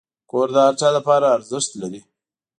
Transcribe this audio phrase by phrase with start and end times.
[0.31, 2.01] کور د هر چا لپاره ارزښت لري.